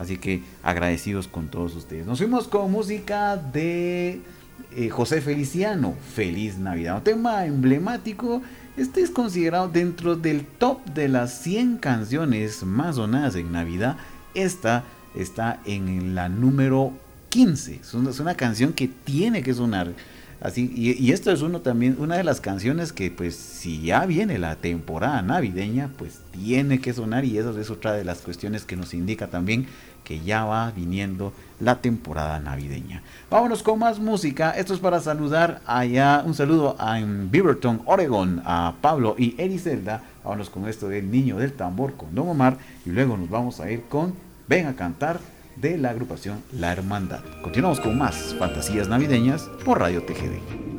Así 0.02 0.18
que 0.18 0.41
agradecidos 0.64 1.28
con 1.28 1.47
todos 1.47 1.76
ustedes. 1.76 2.08
Nos 2.08 2.18
fuimos 2.18 2.47
con 2.47 2.72
música 2.72 3.38
de 3.38 4.20
eh, 4.76 4.89
José 4.89 5.22
Feliciano. 5.22 5.93
Feliz 6.16 6.58
Navidad. 6.58 6.97
Un 6.97 7.04
tema 7.04 7.45
emblemático. 7.45 8.41
Este 8.78 9.02
es 9.02 9.12
considerado 9.12 9.68
dentro 9.68 10.16
del 10.16 10.43
top 10.43 10.84
de 10.86 11.08
las 11.08 11.41
100 11.41 11.78
canciones 11.78 12.64
más 12.64 12.95
sonadas 12.95 13.36
en 13.36 13.52
Navidad. 13.52 13.97
Esta 14.34 14.86
está 15.14 15.60
en 15.66 16.16
la 16.16 16.30
número 16.30 16.93
15. 17.30 17.82
Es 17.82 17.93
una, 17.93 18.36
canción 18.36 18.74
que 18.74 18.88
tiene 18.88 19.43
que 19.43 19.54
sonar. 19.54 19.93
Así, 20.39 20.72
y, 20.76 20.93
y 20.93 21.12
esto 21.12 21.32
es 21.32 21.41
uno 21.41 21.62
también, 21.62 21.97
una 21.99 22.18
de 22.18 22.24
las 22.24 22.41
canciones 22.41 22.91
que 22.91 23.12
pues 23.12 23.36
si 23.36 23.82
ya 23.82 24.08
viene 24.08 24.39
la 24.39 24.56
temporada 24.56 25.22
navideña, 25.22 25.91
pues 25.97 26.22
tiene 26.32 26.82
que 26.82 26.93
sonar 26.93 27.26
y 27.26 27.38
eso 27.38 27.56
es 27.60 27.70
otra 27.70 27.93
de 27.93 28.04
las 28.04 28.22
cuestiones 28.22 28.64
que 28.64 28.76
nos 28.76 28.95
indica 28.95 29.28
también 29.28 29.68
que 30.12 30.20
ya 30.20 30.43
va 30.43 30.72
viniendo 30.72 31.32
la 31.62 31.80
temporada 31.80 32.38
navideña. 32.39 33.01
Vámonos 33.30 33.64
con 33.64 33.80
más 33.80 33.97
música. 33.97 34.51
Esto 34.51 34.74
es 34.74 34.82
para 34.82 34.99
saludar 34.99 35.62
allá, 35.66 36.22
un 36.26 36.34
saludo 36.34 36.76
a 36.80 36.99
en 36.99 37.32
Beaverton, 37.32 37.82
Oregon, 37.86 38.41
a 38.43 38.74
Pablo 38.82 39.16
y 39.18 39.36
Ericelda. 39.38 40.03
Vámonos 40.26 40.49
con 40.49 40.68
esto 40.68 40.89
del 40.89 41.09
niño 41.09 41.38
del 41.38 41.53
tambor 41.53 41.93
con 41.93 42.14
Don 42.14 42.28
Omar 42.28 42.57
y 42.86 42.89
luego 42.89 43.16
nos 43.16 43.30
vamos 43.30 43.62
a 43.62 43.72
ir 43.72 43.84
con 43.84 44.14
Ven 44.49 44.68
a 44.68 44.76
cantar 44.76 45.22
de 45.55 45.78
la 45.78 45.91
agrupación 45.91 46.43
La 46.51 46.74
Hermandad. 46.74 47.22
Continuamos 47.41 47.80
con 47.80 47.97
más 47.97 48.36
fantasías 48.38 48.89
navideñas 48.89 49.43
por 49.64 49.80
Radio 49.80 50.03
TGD. 50.03 50.70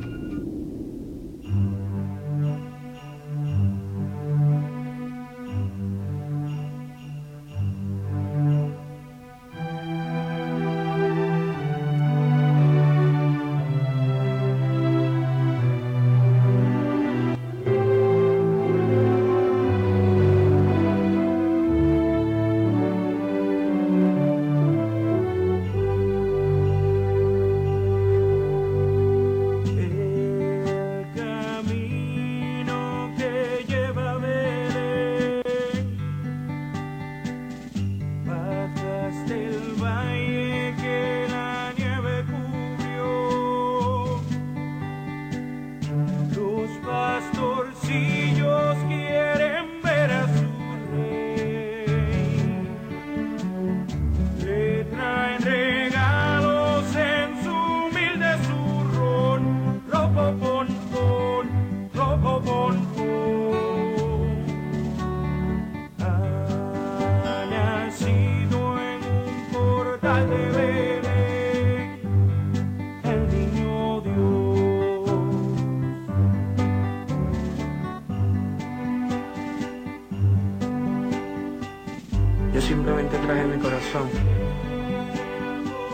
Yo 82.53 82.61
simplemente 82.61 83.17
traje 83.17 83.45
mi 83.45 83.57
corazón, 83.57 84.09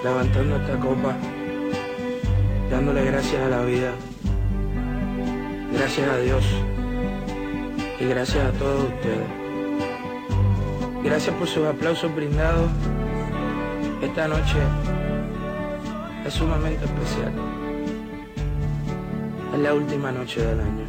levantando 0.04 0.58
esta 0.58 0.78
copa, 0.78 1.16
dándole 2.70 3.06
gracias 3.06 3.42
a 3.42 3.48
la 3.48 3.62
vida, 3.64 3.94
gracias 5.72 6.10
a 6.10 6.18
Dios 6.18 6.44
y 7.98 8.06
gracias 8.08 8.46
a 8.46 8.52
todos 8.52 8.84
ustedes. 8.90 9.28
Gracias 11.02 11.34
por 11.36 11.48
sus 11.48 11.66
aplausos 11.66 12.14
brindados 12.14 12.70
esta 14.20 14.38
noche 14.38 14.58
es 16.26 16.34
sumamente 16.34 16.84
especial. 16.84 17.32
Es 19.54 19.60
la 19.60 19.74
última 19.74 20.12
noche 20.12 20.42
del 20.42 20.60
año. 20.60 20.84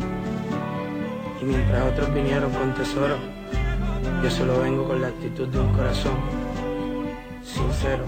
Y 1.41 1.45
mientras 1.45 1.93
otros 1.93 2.13
vinieron 2.13 2.51
con 2.51 2.75
tesoro, 2.75 3.19
yo 4.21 4.31
solo 4.33 4.61
vengo 4.61 4.83
con 4.85 5.01
la 5.01 5.07
actitud 5.07 5.47
de 5.47 5.61
un 5.61 5.73
corazón 5.73 6.15
sincero. 7.45 8.03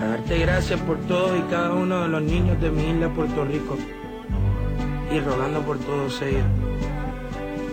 A 0.00 0.06
darte 0.10 0.38
gracias 0.38 0.80
por 0.82 0.96
todos 1.08 1.36
y 1.36 1.42
cada 1.50 1.72
uno 1.72 2.02
de 2.02 2.08
los 2.08 2.22
niños 2.22 2.60
de 2.60 2.70
mi 2.70 2.90
isla 2.90 3.08
Puerto 3.08 3.44
Rico. 3.46 3.76
Y 5.12 5.18
rogando 5.18 5.60
por 5.62 5.76
todos 5.76 6.22
ellos 6.22 6.46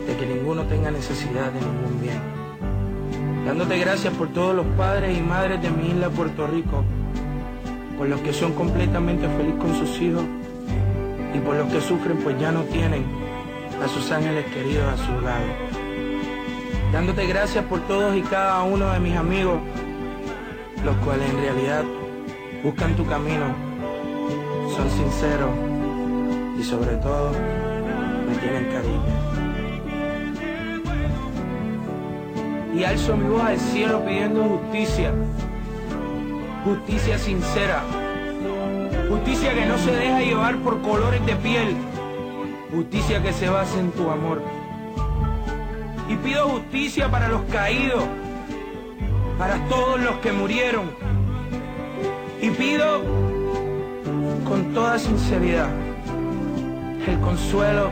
de 0.08 0.18
que 0.18 0.26
ninguno 0.26 0.64
tenga 0.64 0.90
necesidad 0.90 1.52
de 1.52 1.60
ningún 1.60 2.02
bien. 2.02 2.45
Dándote 3.46 3.78
gracias 3.78 4.12
por 4.16 4.30
todos 4.30 4.56
los 4.56 4.66
padres 4.76 5.16
y 5.16 5.22
madres 5.22 5.62
de 5.62 5.70
mi 5.70 5.90
isla 5.90 6.10
Puerto 6.10 6.48
Rico, 6.48 6.84
por 7.96 8.08
los 8.08 8.20
que 8.22 8.34
son 8.34 8.54
completamente 8.54 9.28
felices 9.30 9.60
con 9.60 9.76
sus 9.76 10.02
hijos 10.02 10.24
y 11.32 11.38
por 11.40 11.56
los 11.56 11.72
que 11.72 11.80
sufren 11.80 12.18
pues 12.18 12.40
ya 12.40 12.52
no 12.52 12.62
tienen 12.64 13.06
a 13.84 13.88
sus 13.88 14.12
ángeles 14.12 14.46
queridos 14.48 14.92
a 14.92 14.98
su 14.98 15.22
lado. 15.22 15.46
Dándote 16.92 17.28
gracias 17.28 17.64
por 17.66 17.82
todos 17.82 18.16
y 18.16 18.22
cada 18.22 18.64
uno 18.64 18.92
de 18.92 19.00
mis 19.00 19.16
amigos, 19.16 19.60
los 20.84 20.96
cuales 20.98 21.30
en 21.30 21.38
realidad 21.38 21.84
buscan 22.64 22.96
tu 22.96 23.06
camino, 23.06 23.46
son 24.76 24.90
sinceros 24.90 25.52
y 26.60 26.64
sobre 26.64 26.96
todo 26.96 27.32
me 28.28 28.36
tienen 28.38 28.66
cariño. 28.72 29.15
Y 32.76 32.84
alzo 32.84 33.16
mi 33.16 33.30
voz 33.30 33.42
al 33.42 33.60
cielo 33.60 34.04
pidiendo 34.06 34.44
justicia. 34.44 35.14
Justicia 36.66 37.18
sincera. 37.18 37.84
Justicia 39.10 39.54
que 39.54 39.66
no 39.66 39.78
se 39.78 39.92
deja 39.92 40.20
llevar 40.20 40.58
por 40.58 40.82
colores 40.82 41.26
de 41.26 41.36
piel. 41.38 41.76
Justicia 42.72 43.24
que 43.24 43.32
se 43.32 43.50
basa 43.50 43.80
en 43.80 43.92
tu 43.92 44.10
amor. 44.10 44.42
Y 46.10 46.16
pido 46.18 46.50
justicia 46.50 47.10
para 47.10 47.30
los 47.30 47.44
caídos, 47.44 48.04
para 49.38 49.58
todos 49.70 50.02
los 50.02 50.16
que 50.18 50.34
murieron. 50.34 50.92
Y 52.42 52.50
pido 52.50 53.02
con 54.44 54.74
toda 54.74 55.00
sinceridad 55.00 55.70
el 57.08 57.20
consuelo 57.20 57.92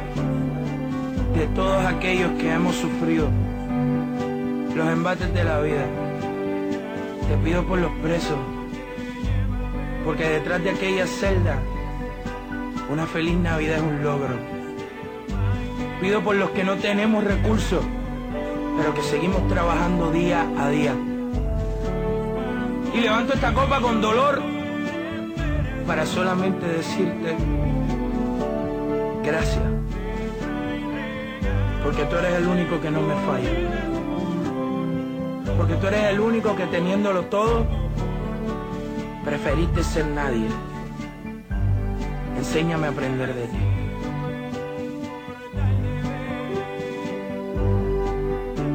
de 1.35 1.47
todos 1.55 1.85
aquellos 1.85 2.31
que 2.39 2.51
hemos 2.51 2.75
sufrido 2.75 3.29
los 4.75 4.87
embates 4.87 5.33
de 5.33 5.43
la 5.43 5.59
vida. 5.61 5.85
Te 7.27 7.37
pido 7.37 7.63
por 7.63 7.79
los 7.79 7.91
presos, 8.01 8.37
porque 10.03 10.27
detrás 10.27 10.63
de 10.63 10.71
aquella 10.71 11.05
celda, 11.05 11.59
una 12.89 13.05
feliz 13.05 13.35
Navidad 13.37 13.77
es 13.77 13.83
un 13.83 14.03
logro. 14.03 14.35
Pido 16.01 16.21
por 16.21 16.35
los 16.35 16.49
que 16.51 16.63
no 16.63 16.75
tenemos 16.75 17.23
recursos, 17.23 17.83
pero 18.77 18.93
que 18.93 19.03
seguimos 19.03 19.47
trabajando 19.47 20.11
día 20.11 20.45
a 20.57 20.69
día. 20.69 20.93
Y 22.93 22.99
levanto 22.99 23.33
esta 23.33 23.53
copa 23.53 23.79
con 23.79 24.01
dolor 24.01 24.41
para 25.87 26.05
solamente 26.05 26.65
decirte 26.67 27.35
gracias, 29.23 29.63
porque 31.83 32.03
tú 32.05 32.15
eres 32.17 32.33
el 32.35 32.47
único 32.47 32.81
que 32.81 32.91
no 32.91 33.01
me 33.01 33.15
falla 33.25 33.92
porque 35.57 35.75
tú 35.75 35.87
eres 35.87 36.05
el 36.05 36.19
único 36.19 36.55
que 36.55 36.65
teniéndolo 36.67 37.23
todo, 37.23 37.65
preferiste 39.23 39.83
ser 39.83 40.07
nadie. 40.07 40.47
Enséñame 42.37 42.87
a 42.87 42.89
aprender 42.89 43.33
de 43.33 43.47
ti. 43.47 43.57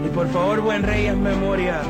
Y 0.06 0.08
por 0.10 0.28
favor, 0.28 0.60
buen 0.60 0.82
rey, 0.82 1.06
es 1.06 1.16
memoria 1.16 1.82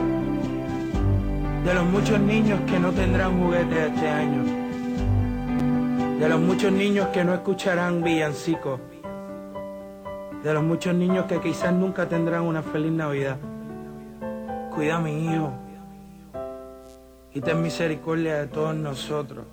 de 1.64 1.74
los 1.74 1.84
muchos 1.84 2.18
niños 2.20 2.60
que 2.66 2.78
no 2.78 2.92
tendrán 2.92 3.38
juguetes 3.40 3.92
este 3.92 4.08
año. 4.08 4.44
De 6.18 6.28
los 6.28 6.40
muchos 6.40 6.72
niños 6.72 7.08
que 7.08 7.24
no 7.24 7.34
escucharán 7.34 8.02
villancicos. 8.02 8.80
De 10.42 10.54
los 10.54 10.62
muchos 10.62 10.94
niños 10.94 11.26
que 11.26 11.40
quizás 11.40 11.72
nunca 11.72 12.08
tendrán 12.08 12.42
una 12.42 12.62
feliz 12.62 12.92
Navidad. 12.92 13.36
Cuida 14.78 14.94
a 14.94 15.00
mi 15.00 15.24
hijo. 15.24 15.50
Y 17.34 17.40
ten 17.40 17.60
misericordia 17.62 18.36
de 18.36 18.46
todos 18.46 18.76
nosotros. 18.76 19.44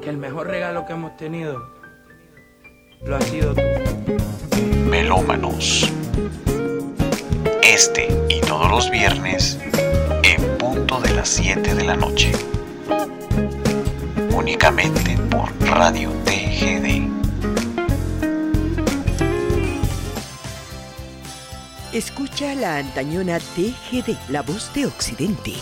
Que 0.00 0.08
el 0.08 0.16
mejor 0.16 0.46
regalo 0.46 0.86
que 0.86 0.94
hemos 0.94 1.14
tenido 1.18 1.62
lo 3.04 3.16
ha 3.16 3.20
sido 3.20 3.54
tú. 3.54 3.60
Melómanos. 4.88 5.92
Este 7.62 8.08
y 8.30 8.40
todos 8.40 8.70
los 8.70 8.90
viernes 8.90 9.60
en 10.22 10.56
punto 10.56 10.98
de 10.98 11.12
las 11.12 11.28
7 11.28 11.74
de 11.74 11.84
la 11.84 11.96
noche. 11.96 12.32
Únicamente 14.34 15.18
por 15.30 15.52
Radio 15.68 16.12
TGD. 16.24 16.45
Escucha 21.96 22.54
la 22.54 22.76
antañona 22.76 23.38
TGD, 23.38 24.18
la 24.28 24.42
voz 24.42 24.70
de 24.74 24.84
Occidente. 24.84 25.54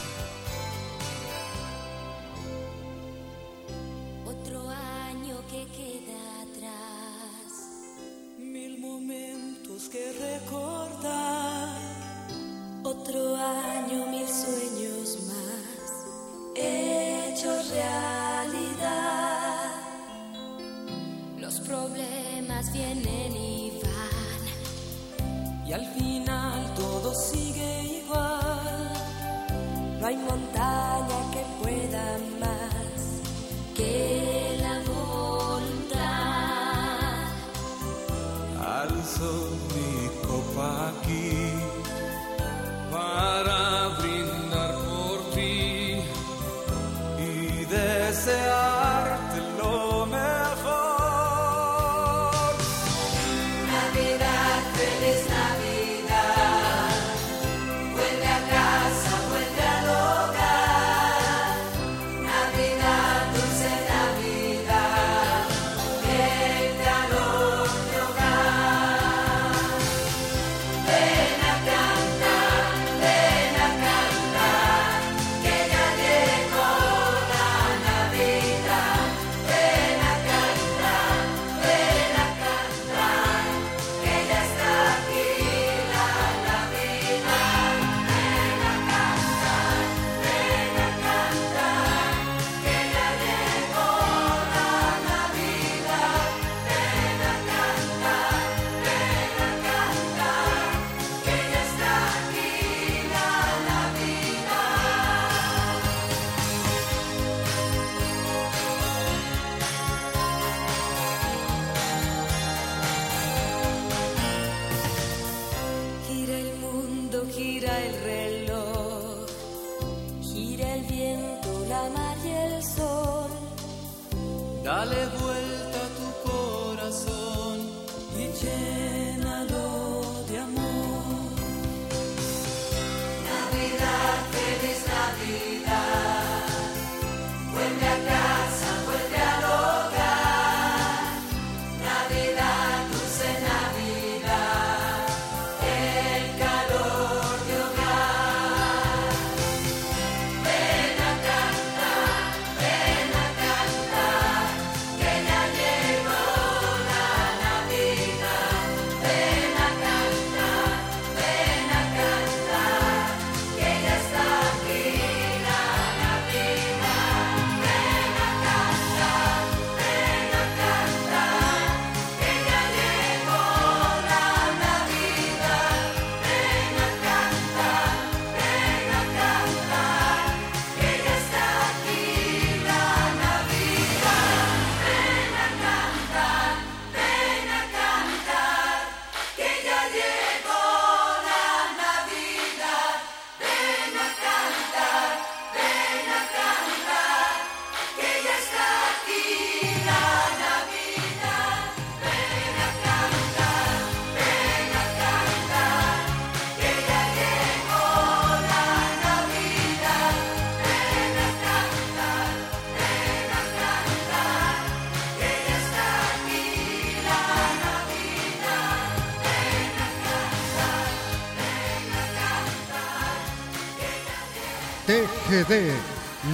RCD, 225.34 225.72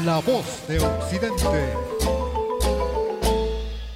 la 0.04 0.18
voz 0.18 0.44
de 0.68 0.78
Occidente. 0.78 1.72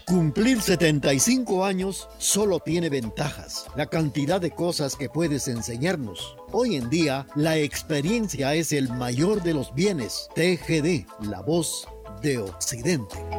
Cumplir 0.06 0.62
75 0.62 1.62
años 1.62 2.08
solo 2.16 2.58
tiene 2.58 2.88
ventajas, 2.88 3.66
la 3.76 3.84
cantidad 3.84 4.40
de 4.40 4.52
cosas 4.52 4.96
que 4.96 5.10
puedes 5.10 5.46
enseñarnos. 5.46 6.36
Hoy 6.52 6.76
en 6.76 6.88
día, 6.88 7.26
la 7.34 7.58
experiencia 7.58 8.54
es 8.54 8.72
el 8.72 8.88
mayor 8.94 9.42
de 9.42 9.52
los 9.52 9.74
bienes. 9.74 10.30
TGD, 10.34 11.06
la 11.28 11.42
voz 11.42 11.86
de 12.22 12.38
Occidente. 12.38 13.33